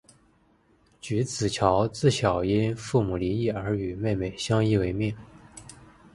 [0.99, 5.15] 菊梓乔自小因父母离异而与妹妹相依为命。